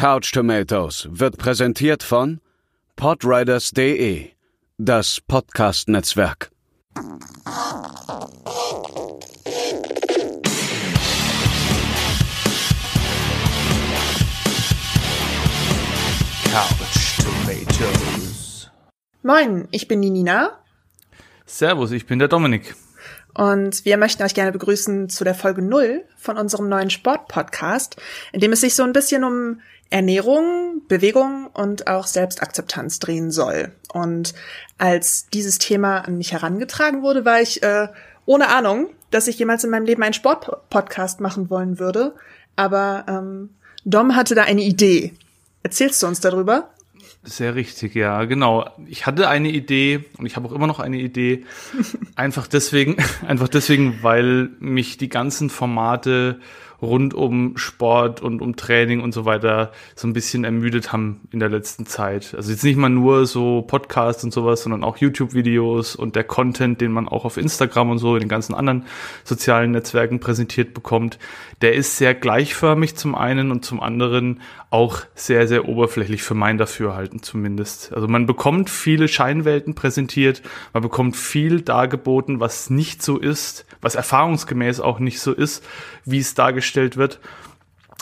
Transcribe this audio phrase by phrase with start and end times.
[0.00, 2.40] Couch Tomatoes wird präsentiert von
[2.96, 4.30] podriders.de,
[4.78, 6.50] das Podcast-Netzwerk.
[16.50, 18.70] Couch Tomatoes.
[19.22, 20.60] Moin, ich bin die Nina.
[21.44, 22.74] Servus, ich bin der Dominik.
[23.34, 27.96] Und wir möchten euch gerne begrüßen zu der Folge 0 von unserem neuen Sport-Podcast,
[28.32, 29.60] in dem es sich so ein bisschen um
[29.90, 33.72] Ernährung, Bewegung und auch Selbstakzeptanz drehen soll.
[33.92, 34.34] Und
[34.78, 37.88] als dieses Thema an mich herangetragen wurde, war ich äh,
[38.24, 42.14] ohne Ahnung, dass ich jemals in meinem Leben einen Sport-Podcast machen wollen würde.
[42.56, 43.50] Aber ähm,
[43.84, 45.14] Dom hatte da eine Idee.
[45.62, 46.70] Erzählst du uns darüber?
[47.22, 48.70] Sehr richtig, ja, genau.
[48.86, 51.44] Ich hatte eine Idee und ich habe auch immer noch eine Idee.
[52.16, 52.96] Einfach deswegen,
[53.26, 56.40] einfach deswegen, weil mich die ganzen Formate
[56.82, 61.40] rund um Sport und um Training und so weiter so ein bisschen ermüdet haben in
[61.40, 62.34] der letzten Zeit.
[62.34, 66.80] Also jetzt nicht mal nur so Podcasts und sowas, sondern auch YouTube-Videos und der Content,
[66.80, 68.86] den man auch auf Instagram und so in den ganzen anderen
[69.24, 71.18] sozialen Netzwerken präsentiert bekommt,
[71.60, 76.56] der ist sehr gleichförmig zum einen und zum anderen auch sehr, sehr oberflächlich für mein
[76.56, 77.92] Dafürhalten zumindest.
[77.92, 83.96] Also man bekommt viele Scheinwelten präsentiert, man bekommt viel dargeboten, was nicht so ist, was
[83.96, 85.64] erfahrungsgemäß auch nicht so ist,
[86.04, 87.20] wie es dargestellt wird.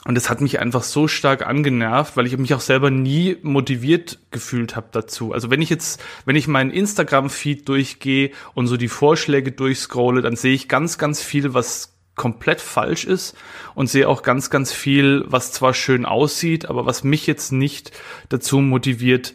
[0.04, 4.18] Und das hat mich einfach so stark angenervt, weil ich mich auch selber nie motiviert
[4.30, 5.32] gefühlt habe dazu.
[5.32, 10.36] Also wenn ich jetzt, wenn ich meinen Instagram-Feed durchgehe und so die Vorschläge durchscrolle, dann
[10.36, 13.36] sehe ich ganz, ganz viel, was komplett falsch ist
[13.74, 17.92] und sehe auch ganz, ganz viel, was zwar schön aussieht, aber was mich jetzt nicht
[18.28, 19.34] dazu motiviert,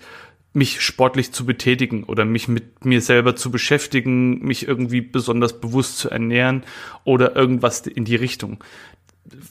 [0.53, 5.97] mich sportlich zu betätigen oder mich mit mir selber zu beschäftigen, mich irgendwie besonders bewusst
[5.97, 6.63] zu ernähren
[7.03, 8.63] oder irgendwas in die Richtung.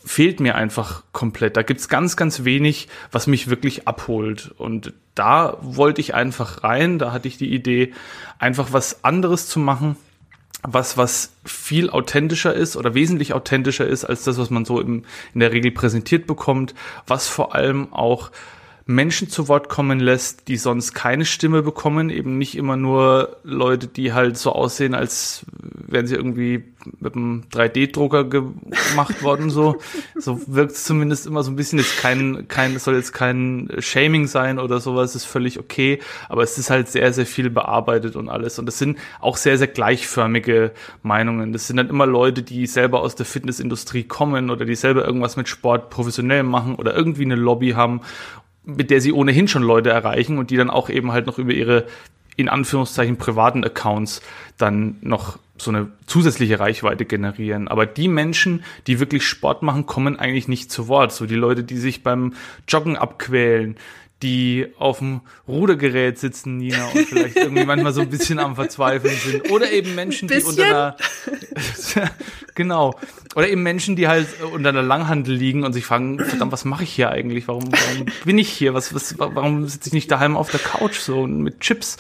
[0.05, 1.57] Fehlt mir einfach komplett.
[1.57, 4.53] Da gibt's ganz, ganz wenig, was mich wirklich abholt.
[4.59, 7.93] Und da wollte ich einfach rein, da hatte ich die Idee,
[8.39, 9.97] einfach was anderes zu machen,
[10.63, 15.05] was, was viel authentischer ist oder wesentlich authentischer ist als das, was man so im,
[15.35, 16.75] in der Regel präsentiert bekommt,
[17.07, 18.31] was vor allem auch
[18.87, 23.87] Menschen zu Wort kommen lässt, die sonst keine Stimme bekommen, eben nicht immer nur Leute,
[23.87, 25.47] die halt so aussehen, als
[25.87, 26.65] wären sie irgendwie
[26.99, 29.77] mit einem 3D-Drucker gemacht worden, so.
[30.17, 34.27] So wirkt es zumindest immer so ein bisschen, jetzt kein, kein, soll jetzt kein Shaming
[34.27, 38.29] sein oder sowas, ist völlig okay, aber es ist halt sehr, sehr viel bearbeitet und
[38.29, 38.59] alles.
[38.59, 40.73] Und das sind auch sehr, sehr gleichförmige
[41.03, 41.53] Meinungen.
[41.53, 45.37] Das sind dann immer Leute, die selber aus der Fitnessindustrie kommen oder die selber irgendwas
[45.37, 48.01] mit Sport professionell machen oder irgendwie eine Lobby haben
[48.65, 51.53] mit der sie ohnehin schon Leute erreichen und die dann auch eben halt noch über
[51.53, 51.87] ihre
[52.37, 54.23] in Anführungszeichen privaten Accounts
[54.57, 57.69] dann noch so eine zusätzliche Reichweite generieren.
[57.69, 61.13] Aber die Menschen, die wirklich Sport machen, kommen eigentlich nicht zu Wort.
[61.13, 62.35] So die Leute, die sich beim
[62.67, 63.77] Joggen abquälen,
[64.23, 69.15] die auf dem Rudergerät sitzen, Nina, und vielleicht irgendwie manchmal so ein bisschen am Verzweifeln
[69.17, 69.51] sind.
[69.51, 70.97] Oder eben Menschen, die unter einer,
[72.55, 72.95] genau.
[73.35, 76.85] Oder eben Menschen, die halt unter einer Langhandel liegen und sich fragen, verdammt, was mache
[76.85, 77.49] ich hier eigentlich?
[77.49, 78.75] Warum, warum bin ich hier?
[78.75, 81.97] Was, was, warum sitze ich nicht daheim auf der Couch so mit Chips?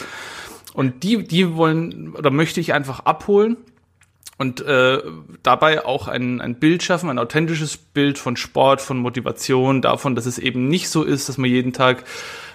[0.75, 3.57] Und die, die wollen, oder möchte ich einfach abholen
[4.43, 5.01] und äh,
[5.45, 10.27] dabei auch ein, ein Bild schaffen, ein authentisches Bild von Sport, von Motivation, davon, dass
[10.27, 12.03] es eben nicht so ist, dass man jeden Tag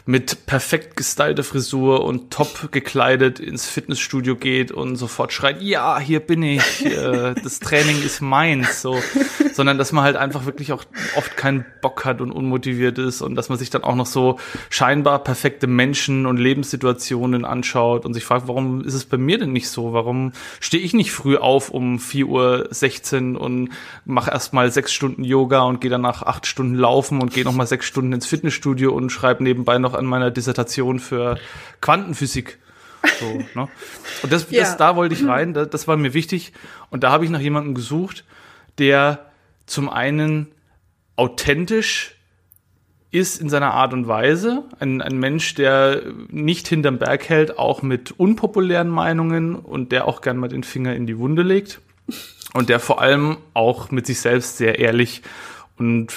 [0.07, 6.21] mit perfekt gestylter Frisur und top gekleidet ins Fitnessstudio geht und sofort schreit, ja, hier
[6.21, 8.97] bin ich, äh, das Training ist meins, so,
[9.51, 10.85] sondern dass man halt einfach wirklich auch
[11.17, 14.39] oft keinen Bock hat und unmotiviert ist und dass man sich dann auch noch so
[14.69, 19.51] scheinbar perfekte Menschen und Lebenssituationen anschaut und sich fragt, warum ist es bei mir denn
[19.51, 19.91] nicht so?
[19.91, 20.31] Warum
[20.61, 23.71] stehe ich nicht früh auf um 4.16 Uhr und
[24.05, 27.87] mache erstmal sechs Stunden Yoga und gehe danach acht Stunden laufen und gehe nochmal sechs
[27.87, 31.37] Stunden ins Fitnessstudio und schreibe nebenbei noch an meiner Dissertation für
[31.81, 32.59] Quantenphysik.
[33.19, 33.67] So, ne?
[34.23, 34.61] Und das, ja.
[34.61, 36.53] das, da wollte ich rein, das, das war mir wichtig.
[36.89, 38.23] Und da habe ich nach jemandem gesucht,
[38.77, 39.25] der
[39.65, 40.47] zum einen
[41.15, 42.15] authentisch
[43.11, 44.63] ist in seiner Art und Weise.
[44.79, 50.21] Ein, ein Mensch, der nicht hinterm Berg hält, auch mit unpopulären Meinungen und der auch
[50.21, 51.79] gern mal den Finger in die Wunde legt.
[52.53, 55.21] Und der vor allem auch mit sich selbst sehr ehrlich
[55.77, 56.13] und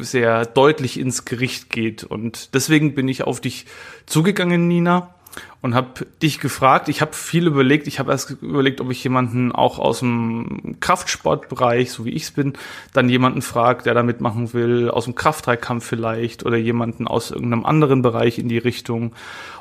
[0.00, 2.04] sehr deutlich ins Gericht geht.
[2.04, 3.66] Und deswegen bin ich auf dich
[4.06, 5.14] zugegangen, Nina,
[5.60, 6.88] und habe dich gefragt.
[6.88, 7.86] Ich habe viel überlegt.
[7.86, 12.30] Ich habe erst überlegt, ob ich jemanden auch aus dem Kraftsportbereich, so wie ich es
[12.32, 12.52] bin,
[12.92, 17.64] dann jemanden frage, der da mitmachen will, aus dem Kraftdreikampf vielleicht oder jemanden aus irgendeinem
[17.64, 19.14] anderen Bereich in die Richtung.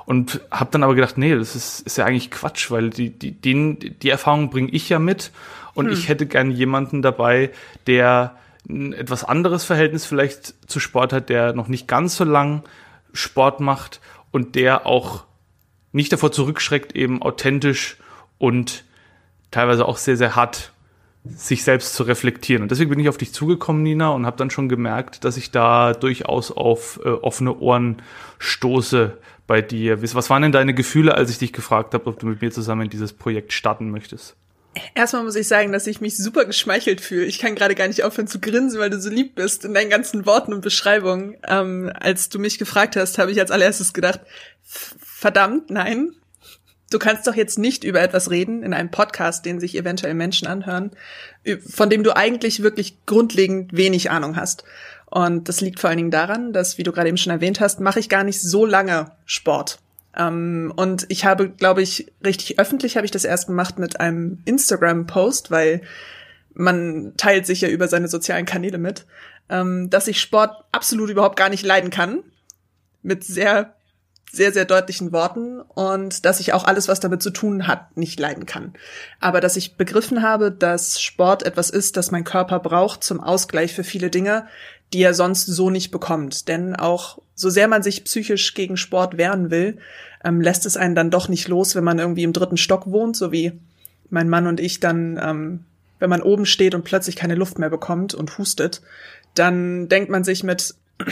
[0.05, 3.31] Und habe dann aber gedacht, nee, das ist, ist ja eigentlich Quatsch, weil die, die,
[3.31, 5.31] den, die Erfahrung bringe ich ja mit.
[5.73, 5.93] Und hm.
[5.93, 7.51] ich hätte gern jemanden dabei,
[7.87, 8.35] der
[8.69, 12.63] ein etwas anderes Verhältnis vielleicht zu Sport hat, der noch nicht ganz so lang
[13.13, 13.99] Sport macht
[14.31, 15.25] und der auch
[15.91, 17.97] nicht davor zurückschreckt, eben authentisch
[18.37, 18.83] und
[19.51, 20.71] teilweise auch sehr, sehr hart
[21.25, 22.63] sich selbst zu reflektieren.
[22.63, 25.51] Und deswegen bin ich auf dich zugekommen, Nina, und habe dann schon gemerkt, dass ich
[25.51, 28.01] da durchaus auf äh, offene Ohren
[28.39, 29.17] stoße
[29.47, 30.01] bei dir.
[30.01, 32.89] Was waren denn deine Gefühle, als ich dich gefragt habe, ob du mit mir zusammen
[32.89, 34.35] dieses Projekt starten möchtest?
[34.95, 37.25] Erstmal muss ich sagen, dass ich mich super geschmeichelt fühle.
[37.25, 39.89] Ich kann gerade gar nicht aufhören zu grinsen, weil du so lieb bist in deinen
[39.89, 41.35] ganzen Worten und Beschreibungen.
[41.47, 44.21] Ähm, als du mich gefragt hast, habe ich als allererstes gedacht,
[44.63, 46.15] verdammt, nein,
[46.89, 50.47] du kannst doch jetzt nicht über etwas reden in einem Podcast, den sich eventuell Menschen
[50.47, 50.91] anhören,
[51.67, 54.63] von dem du eigentlich wirklich grundlegend wenig Ahnung hast.
[55.05, 57.79] Und das liegt vor allen Dingen daran, dass, wie du gerade eben schon erwähnt hast,
[57.79, 59.77] mache ich gar nicht so lange Sport.
[60.17, 64.41] Um, und ich habe, glaube ich, richtig öffentlich habe ich das erst gemacht mit einem
[64.45, 65.81] Instagram-Post, weil
[66.53, 69.05] man teilt sich ja über seine sozialen Kanäle mit,
[69.49, 72.23] um, dass ich Sport absolut überhaupt gar nicht leiden kann.
[73.01, 73.73] Mit sehr
[74.33, 78.19] sehr, sehr deutlichen Worten und dass ich auch alles, was damit zu tun hat, nicht
[78.19, 78.73] leiden kann.
[79.19, 83.75] Aber dass ich begriffen habe, dass Sport etwas ist, das mein Körper braucht zum Ausgleich
[83.75, 84.47] für viele Dinge,
[84.93, 86.47] die er sonst so nicht bekommt.
[86.47, 89.79] Denn auch so sehr man sich psychisch gegen Sport wehren will,
[90.23, 93.15] ähm, lässt es einen dann doch nicht los, wenn man irgendwie im dritten Stock wohnt,
[93.15, 93.59] so wie
[94.09, 95.65] mein Mann und ich dann, ähm,
[95.99, 98.81] wenn man oben steht und plötzlich keine Luft mehr bekommt und hustet,
[99.33, 100.75] dann denkt man sich mit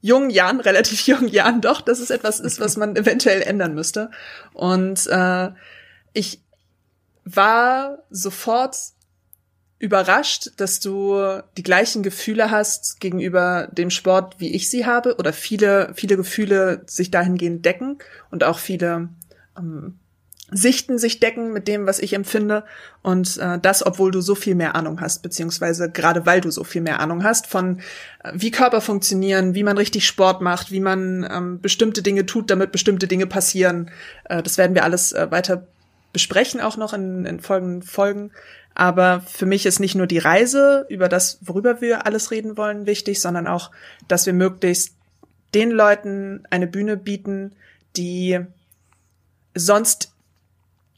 [0.00, 4.10] jungen Jahren, relativ jungen Jahren doch, dass es etwas ist, was man eventuell ändern müsste.
[4.52, 5.50] Und äh,
[6.12, 6.42] ich
[7.24, 8.76] war sofort
[9.78, 15.32] überrascht, dass du die gleichen Gefühle hast gegenüber dem Sport, wie ich sie habe, oder
[15.32, 17.98] viele, viele Gefühle sich dahingehend decken
[18.30, 19.10] und auch viele
[19.58, 19.98] ähm,
[20.52, 22.64] Sichten sich decken mit dem, was ich empfinde.
[23.02, 26.62] Und äh, das, obwohl du so viel mehr Ahnung hast, beziehungsweise gerade weil du so
[26.62, 27.80] viel mehr Ahnung hast von
[28.22, 32.48] äh, wie Körper funktionieren, wie man richtig Sport macht, wie man ähm, bestimmte Dinge tut,
[32.48, 33.90] damit bestimmte Dinge passieren.
[34.24, 35.66] Äh, das werden wir alles äh, weiter
[36.16, 38.32] besprechen, auch noch in, in folgenden Folgen.
[38.74, 42.86] Aber für mich ist nicht nur die Reise über das, worüber wir alles reden wollen,
[42.86, 43.70] wichtig, sondern auch,
[44.08, 44.94] dass wir möglichst
[45.52, 47.54] den Leuten eine Bühne bieten,
[47.98, 48.40] die
[49.54, 50.14] sonst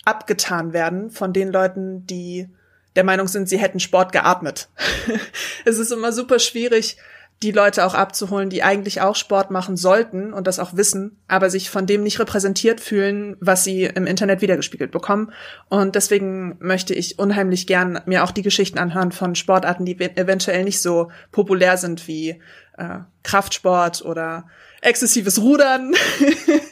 [0.04, 2.48] abgetan werden von den Leuten, die
[2.94, 4.68] der Meinung sind, sie hätten Sport geatmet.
[5.64, 6.96] es ist immer super schwierig,
[7.43, 11.50] die Leute auch abzuholen, die eigentlich auch Sport machen sollten und das auch wissen, aber
[11.50, 15.32] sich von dem nicht repräsentiert fühlen, was sie im Internet wiedergespiegelt bekommen.
[15.69, 20.64] Und deswegen möchte ich unheimlich gern mir auch die Geschichten anhören von Sportarten, die eventuell
[20.64, 22.40] nicht so populär sind wie
[22.76, 24.49] äh, Kraftsport oder
[24.81, 25.94] exzessives Rudern.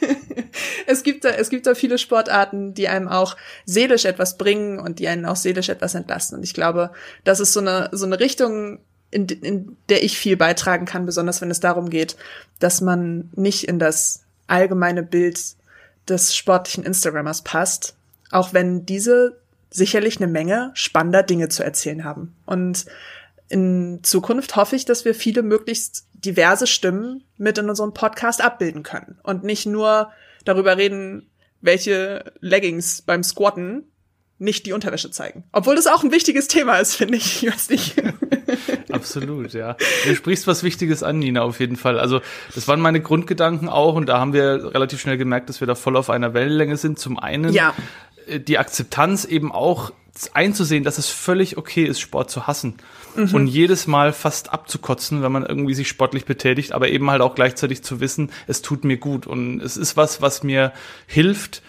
[0.85, 4.99] es gibt da, es gibt da viele Sportarten, die einem auch seelisch etwas bringen und
[4.99, 6.37] die einen auch seelisch etwas entlasten.
[6.37, 6.91] Und ich glaube,
[7.23, 8.79] das ist so eine, so eine Richtung,
[9.11, 12.17] in, in der ich viel beitragen kann, besonders wenn es darum geht,
[12.59, 15.39] dass man nicht in das allgemeine Bild
[16.07, 17.95] des sportlichen Instagrammers passt,
[18.31, 19.39] auch wenn diese
[19.69, 22.35] sicherlich eine Menge spannender Dinge zu erzählen haben.
[22.45, 22.85] Und
[23.49, 28.83] in Zukunft hoffe ich, dass wir viele möglichst diverse Stimmen mit in unserem Podcast abbilden
[28.83, 30.11] können und nicht nur
[30.45, 31.29] darüber reden,
[31.61, 33.83] welche Leggings beim Squatten
[34.39, 35.43] nicht die Unterwäsche zeigen.
[35.51, 37.43] Obwohl das auch ein wichtiges Thema ist, finde ich.
[37.43, 37.95] Ich weiß nicht.
[38.91, 39.75] Absolut, ja.
[40.05, 41.99] Du sprichst was Wichtiges an, Nina, auf jeden Fall.
[41.99, 42.21] Also,
[42.55, 45.75] das waren meine Grundgedanken auch und da haben wir relativ schnell gemerkt, dass wir da
[45.75, 46.99] voll auf einer Wellenlänge sind.
[46.99, 47.73] Zum einen ja.
[48.27, 49.91] Äh, die Akzeptanz eben auch
[50.33, 52.75] einzusehen, dass es völlig okay ist, Sport zu hassen.
[53.15, 53.33] Mhm.
[53.33, 57.35] Und jedes Mal fast abzukotzen, wenn man irgendwie sich sportlich betätigt, aber eben halt auch
[57.35, 59.27] gleichzeitig zu wissen, es tut mir gut.
[59.27, 60.73] Und es ist was, was mir
[61.05, 61.61] hilft,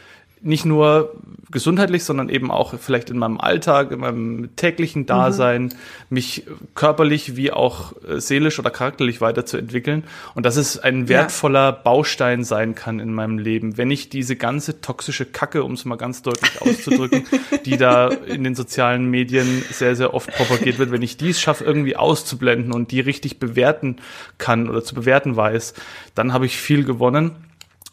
[0.43, 1.15] nicht nur
[1.51, 5.73] gesundheitlich, sondern eben auch vielleicht in meinem Alltag, in meinem täglichen Dasein, mhm.
[6.11, 10.05] mich körperlich wie auch äh, seelisch oder charakterlich weiterzuentwickeln.
[10.35, 11.71] Und dass es ein wertvoller ja.
[11.71, 15.97] Baustein sein kann in meinem Leben, wenn ich diese ganze toxische Kacke, um es mal
[15.97, 17.25] ganz deutlich auszudrücken,
[17.65, 21.65] die da in den sozialen Medien sehr, sehr oft propagiert wird, wenn ich dies schaffe,
[21.65, 23.97] irgendwie auszublenden und die richtig bewerten
[24.37, 25.75] kann oder zu bewerten weiß,
[26.15, 27.37] dann habe ich viel gewonnen.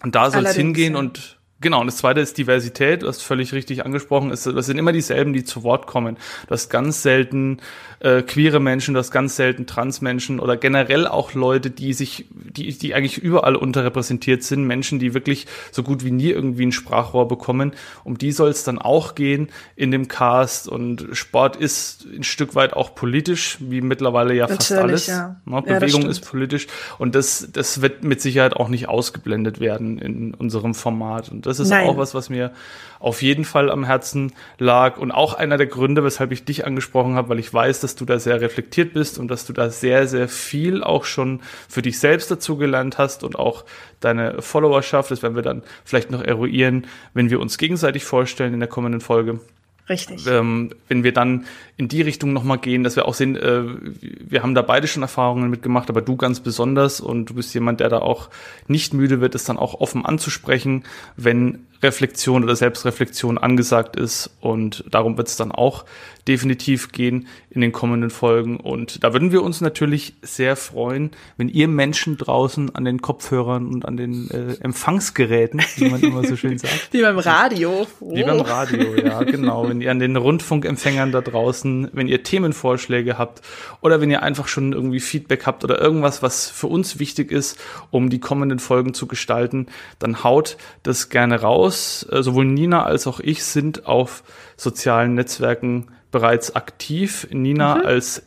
[0.03, 3.53] Und da soll es hingehen und Genau, und das zweite ist Diversität, du hast völlig
[3.53, 6.17] richtig angesprochen, ist, das sind immer dieselben, die zu Wort kommen.
[6.47, 7.59] Du hast ganz selten
[8.01, 12.77] äh, queere Menschen, du hast ganz selten Transmenschen oder generell auch Leute, die sich die,
[12.77, 17.27] die eigentlich überall unterrepräsentiert sind, Menschen, die wirklich so gut wie nie irgendwie ein Sprachrohr
[17.27, 17.73] bekommen.
[18.03, 20.67] Um die soll es dann auch gehen in dem Cast.
[20.67, 25.07] Und Sport ist ein Stück weit auch politisch, wie mittlerweile ja Natürlich, fast alles.
[25.07, 25.35] Ja.
[25.45, 25.61] Ne?
[25.61, 26.67] Bewegung ja, ist politisch.
[26.97, 31.29] Und das, das wird mit Sicherheit auch nicht ausgeblendet werden in unserem Format.
[31.29, 31.87] Und das ist Nein.
[31.87, 32.51] auch was, was mir
[32.99, 37.15] auf jeden Fall am Herzen lag und auch einer der Gründe, weshalb ich dich angesprochen
[37.15, 40.07] habe, weil ich weiß, dass du da sehr reflektiert bist und dass du da sehr,
[40.07, 43.65] sehr viel auch schon für dich selbst dazu gelernt hast und auch
[43.99, 45.11] deine Followerschaft.
[45.11, 49.01] Das werden wir dann vielleicht noch eruieren, wenn wir uns gegenseitig vorstellen in der kommenden
[49.01, 49.39] Folge.
[49.87, 50.25] Richtig.
[50.25, 51.45] Ähm, wenn wir dann
[51.77, 53.63] in die Richtung nochmal gehen, dass wir auch sehen, äh,
[54.01, 57.79] wir haben da beide schon Erfahrungen mitgemacht, aber du ganz besonders und du bist jemand,
[57.79, 58.29] der da auch
[58.67, 60.83] nicht müde wird, es dann auch offen anzusprechen,
[61.17, 64.31] wenn Reflexion oder Selbstreflexion angesagt ist.
[64.41, 65.85] Und darum wird es dann auch
[66.27, 68.57] definitiv gehen in den kommenden Folgen.
[68.57, 73.67] Und da würden wir uns natürlich sehr freuen, wenn ihr Menschen draußen an den Kopfhörern
[73.67, 76.89] und an den äh, Empfangsgeräten, wie man immer so schön sagt.
[76.91, 77.85] Wie beim Radio.
[77.99, 79.69] Wie beim Radio, ja, genau.
[79.69, 83.41] Wenn ihr an den Rundfunkempfängern da draußen, wenn ihr Themenvorschläge habt
[83.81, 87.59] oder wenn ihr einfach schon irgendwie Feedback habt oder irgendwas, was für uns wichtig ist,
[87.91, 89.67] um die kommenden Folgen zu gestalten,
[89.99, 92.07] dann haut das gerne raus aus.
[92.09, 94.23] Äh, sowohl Nina als auch ich sind auf
[94.57, 97.27] sozialen Netzwerken bereits aktiv.
[97.31, 97.85] Nina mhm.
[97.85, 98.23] als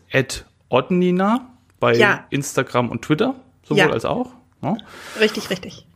[0.69, 1.49] @oddnina
[1.81, 2.27] bei ja.
[2.31, 3.91] Instagram und Twitter, sowohl ja.
[3.91, 4.31] als auch.
[4.63, 4.77] Ja.
[5.21, 5.87] Richtig, richtig.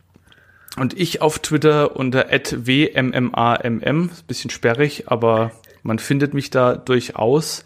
[0.77, 5.51] Und ich auf Twitter unter @wmmamm, bisschen sperrig, aber
[5.83, 7.63] man findet mich da durchaus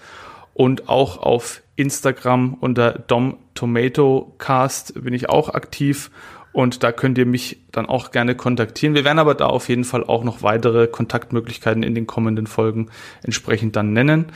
[0.53, 6.11] und auch auf Instagram unter Dom Tomato Cast bin ich auch aktiv
[6.57, 8.95] und da könnt ihr mich dann auch gerne kontaktieren.
[8.95, 12.89] Wir werden aber da auf jeden Fall auch noch weitere Kontaktmöglichkeiten in den kommenden Folgen
[13.21, 14.31] entsprechend dann nennen.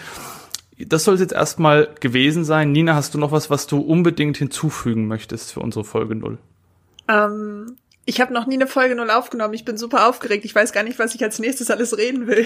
[0.78, 2.72] Das soll es jetzt erstmal gewesen sein.
[2.74, 6.38] Nina, hast du noch was, was du unbedingt hinzufügen möchtest für unsere Folge 0?
[7.08, 9.56] Ähm, ich habe noch nie eine Folge 0 aufgenommen.
[9.56, 10.46] Ich bin super aufgeregt.
[10.46, 12.46] Ich weiß gar nicht, was ich als nächstes alles reden will.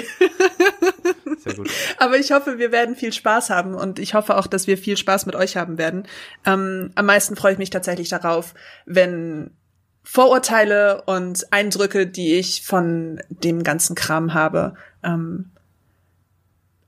[1.39, 1.69] Sehr gut.
[1.97, 4.95] Aber ich hoffe, wir werden viel Spaß haben und ich hoffe auch, dass wir viel
[4.95, 6.07] Spaß mit euch haben werden.
[6.45, 8.53] Ähm, am meisten freue ich mich tatsächlich darauf,
[8.85, 9.51] wenn
[10.07, 15.49] Vorurteile und Eindrücke, die ich von dem ganzen Kram habe, ähm,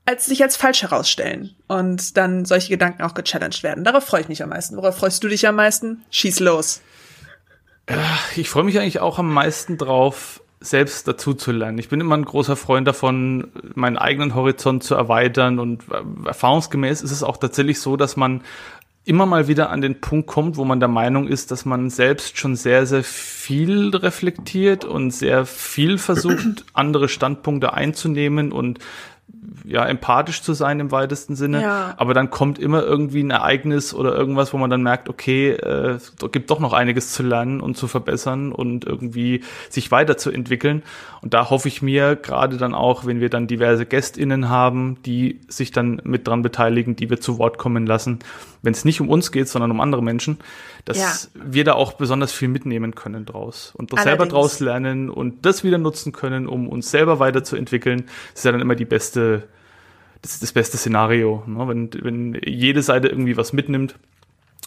[0.06, 3.84] als sich als falsch herausstellen und dann solche Gedanken auch gechallenged werden.
[3.84, 4.76] Darauf freue ich mich am meisten.
[4.76, 6.02] Worauf freust du dich am meisten?
[6.10, 6.80] Schieß los.
[8.36, 11.78] Ich freue mich eigentlich auch am meisten drauf, selbst dazu zu lernen.
[11.78, 17.02] Ich bin immer ein großer Freund davon, meinen eigenen Horizont zu erweitern und äh, erfahrungsgemäß
[17.02, 18.42] ist es auch tatsächlich so, dass man
[19.08, 22.38] immer mal wieder an den Punkt kommt, wo man der Meinung ist, dass man selbst
[22.38, 28.80] schon sehr, sehr viel reflektiert und sehr viel versucht, andere Standpunkte einzunehmen und
[29.64, 31.62] ja, empathisch zu sein im weitesten Sinne.
[31.62, 31.94] Ja.
[31.96, 35.98] Aber dann kommt immer irgendwie ein Ereignis oder irgendwas, wo man dann merkt, okay, äh,
[36.32, 40.82] gibt doch noch einiges zu lernen und zu verbessern und irgendwie sich weiterzuentwickeln.
[41.20, 45.40] Und da hoffe ich mir gerade dann auch, wenn wir dann diverse GästInnen haben, die
[45.48, 48.20] sich dann mit dran beteiligen, die wir zu Wort kommen lassen,
[48.62, 50.38] wenn es nicht um uns geht, sondern um andere Menschen,
[50.84, 51.40] dass ja.
[51.52, 55.64] wir da auch besonders viel mitnehmen können draus und das selber draus lernen und das
[55.64, 58.04] wieder nutzen können, um uns selber weiterzuentwickeln.
[58.32, 59.37] Das ist ja dann immer die beste,
[60.22, 61.68] das ist das beste Szenario, ne?
[61.68, 63.96] wenn, wenn jede Seite irgendwie was mitnimmt.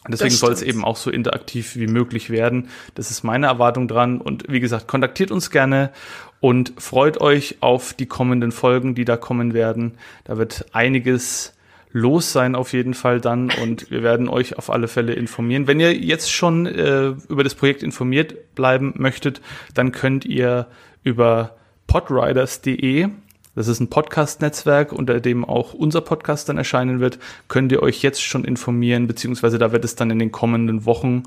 [0.08, 2.70] Deswegen soll es eben auch so interaktiv wie möglich werden.
[2.96, 4.20] Das ist meine Erwartung dran.
[4.20, 5.91] Und wie gesagt, kontaktiert uns gerne
[6.39, 10.00] und freut euch auf die kommenden Folgen, die da kommen werden.
[10.24, 11.53] Da wird einiges
[11.91, 15.67] los sein auf jeden Fall dann und wir werden euch auf alle Fälle informieren.
[15.67, 19.41] Wenn ihr jetzt schon äh, über das Projekt informiert bleiben möchtet,
[19.74, 20.67] dann könnt ihr
[21.03, 23.10] über podriders.de
[23.53, 27.20] das ist ein Podcast-Netzwerk, unter dem auch unser Podcast dann erscheinen wird.
[27.50, 31.24] Könnt ihr euch jetzt schon informieren, beziehungsweise da wird es dann in den kommenden Wochen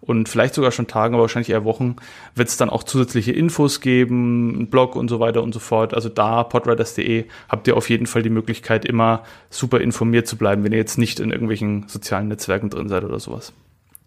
[0.00, 1.96] und vielleicht sogar schon Tagen, aber wahrscheinlich eher Wochen,
[2.34, 5.94] wird es dann auch zusätzliche Infos geben, einen Blog und so weiter und so fort.
[5.94, 10.64] Also da, podriders.de, habt ihr auf jeden Fall die Möglichkeit, immer super informiert zu bleiben,
[10.64, 13.52] wenn ihr jetzt nicht in irgendwelchen sozialen Netzwerken drin seid oder sowas.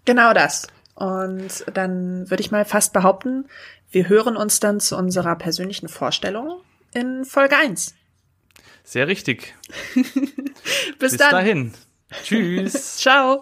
[0.03, 0.67] Genau das.
[0.95, 3.45] Und dann würde ich mal fast behaupten,
[3.91, 6.59] wir hören uns dann zu unserer persönlichen Vorstellung
[6.93, 7.95] in Folge 1.
[8.83, 9.53] Sehr richtig.
[9.95, 10.13] Bis,
[10.99, 11.73] Bis dahin.
[12.23, 12.97] Tschüss.
[12.97, 13.39] Ciao.